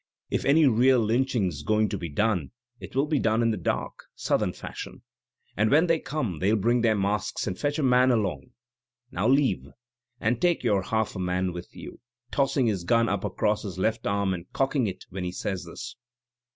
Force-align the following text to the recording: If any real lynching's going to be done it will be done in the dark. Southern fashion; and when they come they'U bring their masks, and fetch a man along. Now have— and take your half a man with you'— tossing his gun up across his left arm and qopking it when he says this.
If 0.31 0.45
any 0.45 0.65
real 0.65 0.99
lynching's 0.99 1.61
going 1.61 1.87
to 1.89 1.97
be 1.99 2.09
done 2.09 2.49
it 2.79 2.95
will 2.95 3.05
be 3.05 3.19
done 3.19 3.43
in 3.43 3.51
the 3.51 3.55
dark. 3.57 4.05
Southern 4.15 4.51
fashion; 4.51 5.03
and 5.55 5.69
when 5.69 5.85
they 5.85 5.99
come 5.99 6.39
they'U 6.39 6.55
bring 6.55 6.81
their 6.81 6.95
masks, 6.95 7.45
and 7.45 7.55
fetch 7.55 7.77
a 7.77 7.83
man 7.83 8.09
along. 8.09 8.49
Now 9.11 9.29
have— 9.31 9.73
and 10.19 10.41
take 10.41 10.63
your 10.63 10.81
half 10.81 11.15
a 11.15 11.19
man 11.19 11.53
with 11.53 11.67
you'— 11.75 11.99
tossing 12.31 12.65
his 12.65 12.83
gun 12.83 13.09
up 13.09 13.23
across 13.23 13.61
his 13.61 13.77
left 13.77 14.07
arm 14.07 14.33
and 14.33 14.51
qopking 14.53 14.87
it 14.87 15.05
when 15.11 15.23
he 15.23 15.31
says 15.31 15.65
this. 15.65 15.95